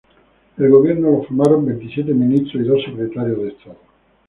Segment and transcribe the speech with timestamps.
[0.57, 3.77] El gobierno lo formaron veintisiete ministros y dos secretarios de estado.